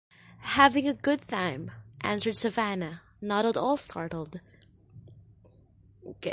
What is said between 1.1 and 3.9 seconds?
time," answered Savannah, not at all